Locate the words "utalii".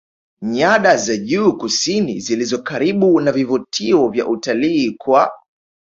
4.27-4.91